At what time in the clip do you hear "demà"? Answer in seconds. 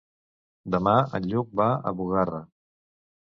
0.75-0.93